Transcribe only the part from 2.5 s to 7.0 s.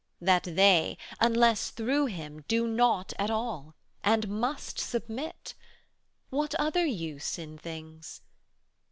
naught at all, 115 And must submit: what other